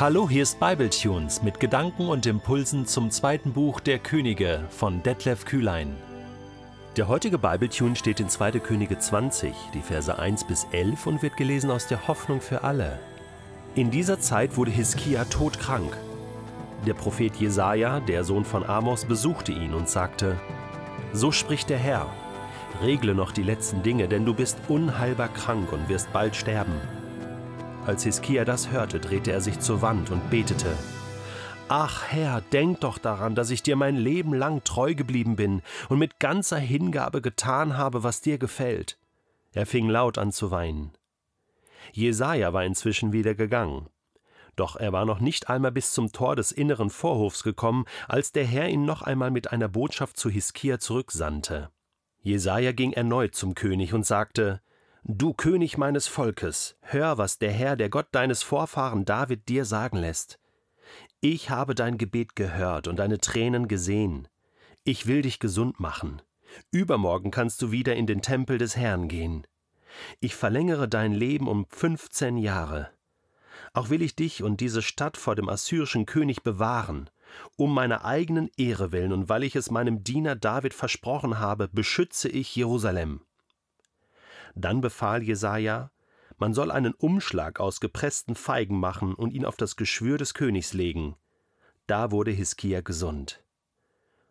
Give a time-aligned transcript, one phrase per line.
[0.00, 5.44] Hallo, hier ist Bibletunes mit Gedanken und Impulsen zum zweiten Buch der Könige von Detlef
[5.44, 5.94] Kühlein.
[6.96, 8.52] Der heutige Bibletune steht in 2.
[8.60, 12.98] Könige 20, die Verse 1 bis 11 und wird gelesen aus der Hoffnung für alle.
[13.74, 15.94] In dieser Zeit wurde Hiskia todkrank.
[16.86, 20.40] Der Prophet Jesaja, der Sohn von Amos, besuchte ihn und sagte:
[21.12, 22.06] So spricht der Herr:
[22.82, 26.99] Regle noch die letzten Dinge, denn du bist unheilbar krank und wirst bald sterben.
[27.90, 30.72] Als Hiskia das hörte, drehte er sich zur Wand und betete.
[31.66, 35.98] Ach Herr, denk doch daran, dass ich dir mein Leben lang treu geblieben bin und
[35.98, 38.96] mit ganzer Hingabe getan habe, was dir gefällt.
[39.50, 40.92] Er fing laut an zu weinen.
[41.90, 43.88] Jesaja war inzwischen wieder gegangen.
[44.54, 48.44] Doch er war noch nicht einmal bis zum Tor des inneren Vorhofs gekommen, als der
[48.44, 51.70] Herr ihn noch einmal mit einer Botschaft zu Hiskia zurücksandte.
[52.20, 54.60] Jesaja ging erneut zum König und sagte:
[55.04, 59.96] Du König meines Volkes, hör, was der Herr, der Gott deines Vorfahren David dir sagen
[59.96, 60.38] lässt.
[61.20, 64.28] Ich habe dein Gebet gehört und deine Tränen gesehen.
[64.84, 66.20] Ich will dich gesund machen.
[66.70, 69.46] Übermorgen kannst du wieder in den Tempel des Herrn gehen.
[70.20, 72.90] Ich verlängere dein Leben um fünfzehn Jahre.
[73.72, 77.08] Auch will ich dich und diese Stadt vor dem assyrischen König bewahren.
[77.56, 82.28] Um meiner eigenen Ehre willen und weil ich es meinem Diener David versprochen habe, beschütze
[82.28, 83.22] ich Jerusalem.
[84.54, 85.90] Dann befahl Jesaja,
[86.38, 90.72] man soll einen Umschlag aus gepressten Feigen machen und ihn auf das Geschwür des Königs
[90.72, 91.16] legen.
[91.86, 93.44] Da wurde Hiskia gesund.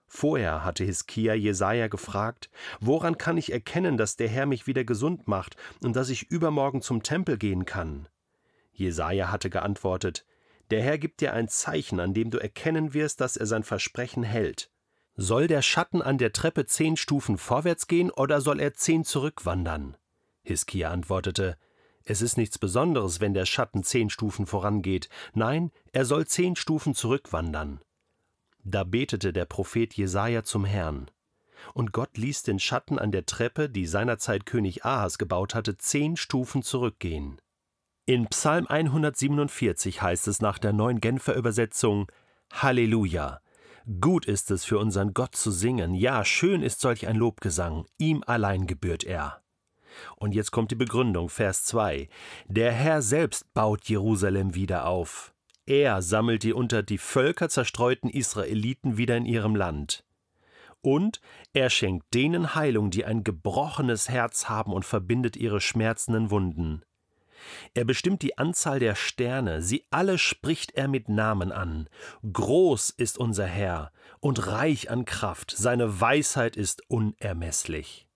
[0.08, 5.28] Vorher hatte Hiskia Jesaja gefragt: Woran kann ich erkennen, dass der Herr mich wieder gesund
[5.28, 8.10] macht und dass ich übermorgen zum Tempel gehen kann?
[8.74, 10.26] Jesaja hatte geantwortet:
[10.72, 14.24] Der Herr gibt dir ein Zeichen, an dem du erkennen wirst, dass er sein Versprechen
[14.24, 14.72] hält.
[15.16, 19.96] Soll der Schatten an der Treppe zehn Stufen vorwärts gehen oder soll er zehn zurückwandern?
[20.50, 21.58] Hiskia antwortete,
[22.04, 25.10] es ist nichts Besonderes, wenn der Schatten zehn Stufen vorangeht.
[25.34, 27.82] Nein, er soll zehn Stufen zurückwandern.
[28.64, 31.12] Da betete der Prophet Jesaja zum Herrn.
[31.74, 36.18] Und Gott ließ den Schatten an der Treppe, die seinerzeit König Ahas gebaut hatte, zehn
[36.18, 37.40] Stufen zurückgehen.
[38.06, 42.08] In Psalm 147 heißt es nach der neuen Genfer Übersetzung:
[42.52, 43.40] Halleluja!
[44.02, 48.24] Gut ist es für unseren Gott zu singen, ja, schön ist solch ein Lobgesang, ihm
[48.26, 49.42] allein gebührt er.
[50.16, 52.10] Und jetzt kommt die Begründung, Vers 2.
[52.48, 55.34] Der Herr selbst baut Jerusalem wieder auf.
[55.66, 60.04] Er sammelt die unter die Völker zerstreuten Israeliten wieder in ihrem Land.
[60.82, 61.22] Und
[61.54, 66.84] er schenkt denen Heilung, die ein gebrochenes Herz haben und verbindet ihre schmerzenden Wunden.
[67.74, 71.88] Er bestimmt die Anzahl der Sterne, sie alle spricht er mit Namen an.
[72.32, 78.09] Groß ist unser Herr und reich an Kraft, seine Weisheit ist unermesslich.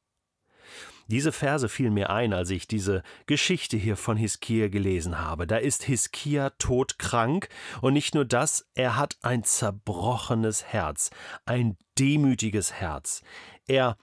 [1.14, 5.46] Diese Verse fielen mir ein, als ich diese Geschichte hier von Hiskia gelesen habe.
[5.46, 7.50] Da ist Hiskia todkrank
[7.82, 11.12] und nicht nur das, er hat ein zerbrochenes Herz,
[11.46, 13.22] ein demütiges Herz.
[13.68, 13.96] Er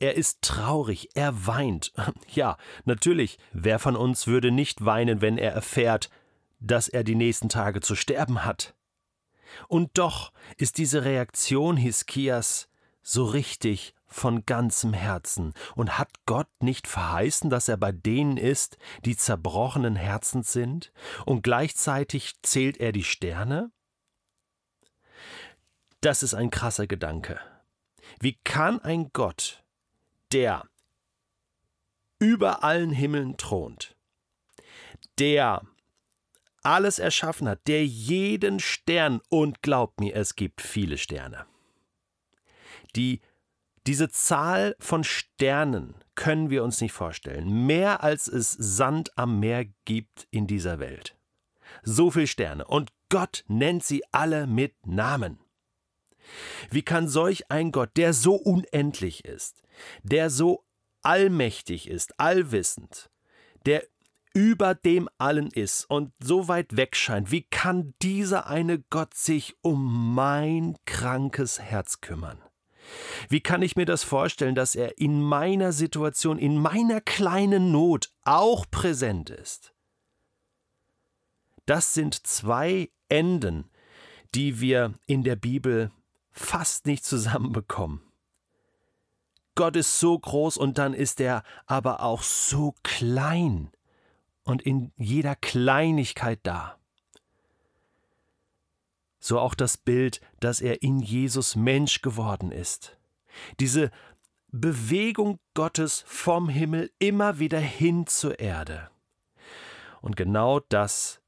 [0.00, 1.92] er ist traurig, er weint.
[2.34, 6.10] Ja, natürlich, wer von uns würde nicht weinen, wenn er erfährt,
[6.58, 8.74] dass er die nächsten Tage zu sterben hat?
[9.68, 12.68] Und doch ist diese Reaktion Hiskias
[13.00, 15.54] so richtig von ganzem Herzen.
[15.74, 20.92] Und hat Gott nicht verheißen, dass er bei denen ist, die zerbrochenen Herzens sind?
[21.26, 23.72] Und gleichzeitig zählt er die Sterne?
[26.00, 27.40] Das ist ein krasser Gedanke.
[28.20, 29.62] Wie kann ein Gott,
[30.32, 30.64] der
[32.18, 33.96] über allen Himmeln thront,
[35.18, 35.62] der
[36.62, 41.46] alles erschaffen hat, der jeden Stern, und glaubt mir, es gibt viele Sterne,
[42.94, 43.20] die
[43.86, 47.66] diese Zahl von Sternen können wir uns nicht vorstellen.
[47.66, 51.16] Mehr als es Sand am Meer gibt in dieser Welt.
[51.82, 52.66] So viele Sterne.
[52.66, 55.38] Und Gott nennt sie alle mit Namen.
[56.70, 59.62] Wie kann solch ein Gott, der so unendlich ist,
[60.02, 60.64] der so
[61.02, 63.10] allmächtig ist, allwissend,
[63.66, 63.84] der
[64.34, 69.56] über dem allen ist und so weit weg scheint, wie kann dieser eine Gott sich
[69.60, 72.40] um mein krankes Herz kümmern?
[73.28, 78.10] Wie kann ich mir das vorstellen, dass er in meiner Situation, in meiner kleinen Not
[78.24, 79.72] auch präsent ist?
[81.66, 83.70] Das sind zwei Enden,
[84.34, 85.90] die wir in der Bibel
[86.30, 88.00] fast nicht zusammenbekommen.
[89.54, 93.70] Gott ist so groß und dann ist er aber auch so klein
[94.44, 96.78] und in jeder Kleinigkeit da
[99.32, 102.98] so auch das Bild, dass er in Jesus Mensch geworden ist.
[103.60, 103.90] Diese
[104.48, 108.90] Bewegung Gottes vom Himmel immer wieder hin zur Erde.
[110.02, 111.22] Und genau das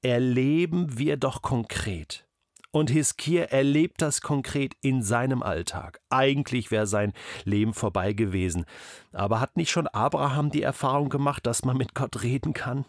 [0.00, 2.28] erleben wir doch konkret.
[2.70, 5.98] Und Hiskia erlebt das konkret in seinem Alltag.
[6.08, 7.12] Eigentlich wäre sein
[7.42, 8.64] Leben vorbei gewesen.
[9.10, 12.84] Aber hat nicht schon Abraham die Erfahrung gemacht, dass man mit Gott reden kann?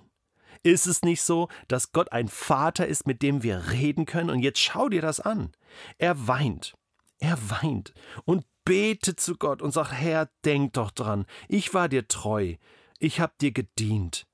[0.64, 4.30] Ist es nicht so, dass Gott ein Vater ist, mit dem wir reden können?
[4.30, 5.52] Und jetzt schau dir das an.
[5.98, 6.76] Er weint.
[7.20, 7.94] Er weint
[8.26, 11.26] und betet zu Gott und sagt, Herr, denk doch dran.
[11.48, 12.56] Ich war dir treu.
[13.00, 14.28] Ich hab dir gedient.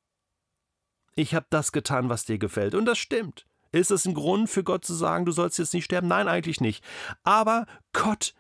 [1.16, 2.76] Ich hab das getan, was dir gefällt.
[2.76, 3.46] Und das stimmt.
[3.72, 6.08] Ist es ein Grund für Gott zu sagen, du sollst jetzt nicht sterben?
[6.08, 6.84] Nein, eigentlich nicht.
[7.24, 8.34] Aber Gott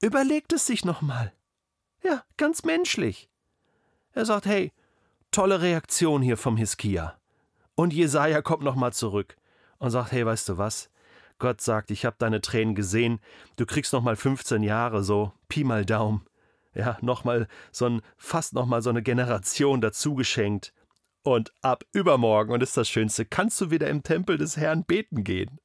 [0.00, 1.32] überlegt es sich nochmal.
[2.02, 3.28] Ja, ganz menschlich.
[4.12, 4.72] Er sagt, hey,
[5.30, 7.18] tolle Reaktion hier vom Hiskia.
[7.74, 9.36] Und Jesaja kommt nochmal zurück
[9.78, 10.90] und sagt, hey, weißt du was?
[11.38, 13.20] Gott sagt, ich habe deine Tränen gesehen,
[13.56, 16.22] du kriegst nochmal 15 Jahre, so Pi mal Daum.
[16.74, 20.72] Ja, nochmal so ein, fast nochmal so eine Generation dazu geschenkt.
[21.22, 24.84] Und ab übermorgen, und das ist das Schönste, kannst du wieder im Tempel des Herrn
[24.84, 25.58] beten gehen.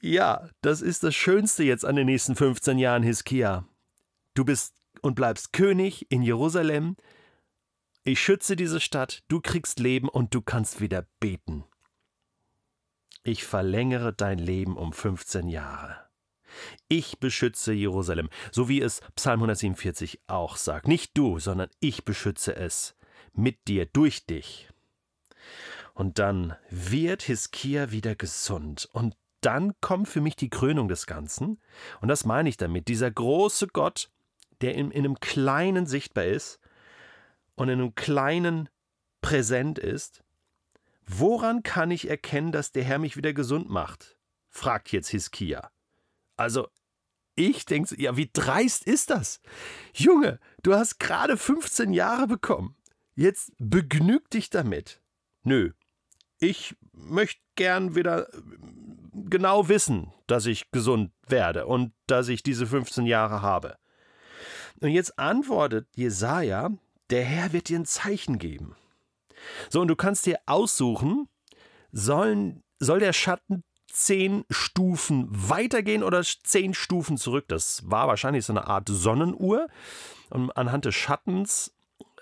[0.00, 3.64] Ja, das ist das Schönste jetzt an den nächsten 15 Jahren, Hiskia.
[4.34, 6.96] Du bist und bleibst König in Jerusalem.
[8.06, 11.64] Ich schütze diese Stadt, du kriegst Leben und du kannst wieder beten.
[13.22, 15.96] Ich verlängere dein Leben um 15 Jahre.
[16.86, 20.86] Ich beschütze Jerusalem, so wie es Psalm 147 auch sagt.
[20.86, 22.94] Nicht du, sondern ich beschütze es
[23.32, 24.68] mit dir, durch dich.
[25.94, 28.86] Und dann wird Hiskia wieder gesund.
[28.92, 31.58] Und dann kommt für mich die Krönung des Ganzen.
[32.02, 32.88] Und das meine ich damit.
[32.88, 34.10] Dieser große Gott,
[34.60, 36.60] der in, in einem Kleinen sichtbar ist
[37.56, 38.68] und in einem Kleinen
[39.20, 40.22] präsent ist.
[41.06, 44.18] Woran kann ich erkennen, dass der Herr mich wieder gesund macht?
[44.48, 45.70] fragt jetzt Hiskia.
[46.36, 46.68] Also,
[47.34, 49.40] ich denke, ja, wie dreist ist das?
[49.94, 52.76] Junge, du hast gerade 15 Jahre bekommen.
[53.16, 55.02] Jetzt begnüg dich damit.
[55.42, 55.72] Nö,
[56.38, 58.40] ich möchte gern wieder äh,
[59.12, 63.76] genau wissen, dass ich gesund werde und dass ich diese 15 Jahre habe.
[64.80, 66.70] Und jetzt antwortet Jesaja,
[67.10, 68.76] der Herr wird dir ein Zeichen geben.
[69.68, 71.28] So, und du kannst dir aussuchen,
[71.92, 77.44] sollen, soll der Schatten zehn Stufen weitergehen oder zehn Stufen zurück?
[77.48, 79.68] Das war wahrscheinlich so eine Art Sonnenuhr.
[80.30, 81.74] Und anhand des Schattens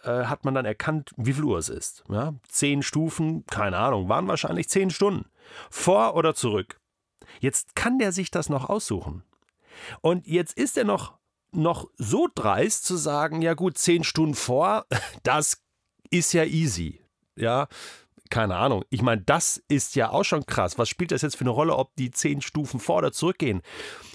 [0.02, 2.04] äh, hat man dann erkannt, wie viel Uhr es ist.
[2.08, 2.34] Ja?
[2.48, 5.26] Zehn Stufen, keine Ahnung, waren wahrscheinlich zehn Stunden.
[5.70, 6.78] Vor oder zurück.
[7.40, 9.24] Jetzt kann der sich das noch aussuchen.
[10.00, 11.18] Und jetzt ist er noch,
[11.52, 14.86] noch so dreist zu sagen, ja gut, zehn Stunden vor,
[15.22, 15.62] das
[16.10, 17.00] ist ja easy.
[17.36, 17.68] Ja,
[18.30, 18.84] keine Ahnung.
[18.90, 20.78] Ich meine, das ist ja auch schon krass.
[20.78, 23.62] Was spielt das jetzt für eine Rolle, ob die zehn Stufen vor oder zurückgehen?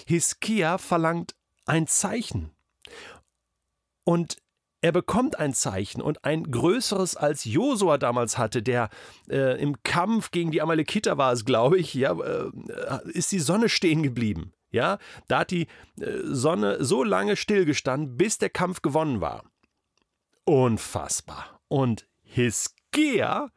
[0.06, 1.34] Hiskia verlangt
[1.66, 2.50] ein Zeichen.
[4.04, 4.38] Und
[4.80, 8.90] er bekommt ein Zeichen und ein größeres als Josua damals hatte, der
[9.28, 12.50] äh, im Kampf gegen die Amalekiter war es, glaube ich, ja, äh,
[13.10, 14.52] ist die Sonne stehen geblieben.
[14.70, 14.98] Ja,
[15.28, 15.66] da hat die
[16.00, 19.44] äh, Sonne so lange stillgestanden, bis der Kampf gewonnen war.
[20.44, 21.60] Unfassbar.
[21.68, 23.50] Und Hiskia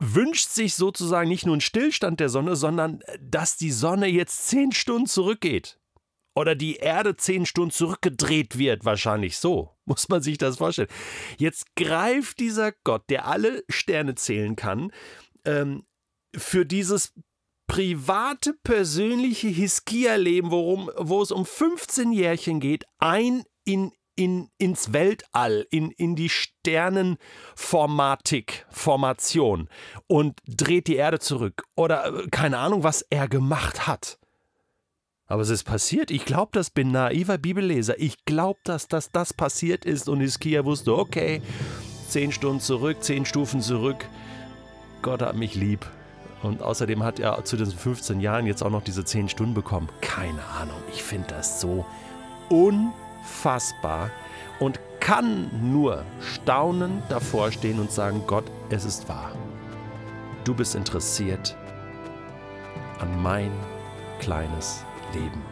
[0.00, 4.48] wünscht sich sozusagen nicht nur einen Stillstand der Sonne, sondern äh, dass die Sonne jetzt
[4.48, 5.78] zehn Stunden zurückgeht
[6.34, 10.88] oder die Erde zehn Stunden zurückgedreht wird, wahrscheinlich so, muss man sich das vorstellen.
[11.36, 14.92] Jetzt greift dieser Gott, der alle Sterne zählen kann,
[15.44, 15.84] ähm,
[16.36, 17.12] für dieses
[17.68, 25.92] private, persönliche Hiskia-Leben, wo es um 15 Jährchen geht, ein in, in, ins Weltall, in,
[25.92, 29.68] in die Sternenformatik, Formation
[30.08, 31.62] und dreht die Erde zurück.
[31.76, 34.18] Oder äh, keine Ahnung, was er gemacht hat.
[35.26, 36.10] Aber es ist passiert.
[36.10, 38.00] Ich glaube, das bin naiver Bibelleser.
[38.00, 41.42] Ich glaube, dass, dass das passiert ist und Hiskia wusste, okay,
[42.08, 44.06] zehn Stunden zurück, zehn Stufen zurück.
[45.02, 45.86] Gott hat mich lieb.
[46.42, 49.88] Und außerdem hat er zu diesen 15 Jahren jetzt auch noch diese zehn Stunden bekommen.
[50.00, 50.76] Keine Ahnung.
[50.92, 51.84] Ich finde das so
[52.48, 54.10] unfassbar
[54.60, 59.32] und kann nur staunend davor stehen und sagen, Gott, es ist wahr.
[60.44, 61.56] Du bist interessiert
[63.00, 63.50] an mein
[64.20, 65.42] kleines Leben.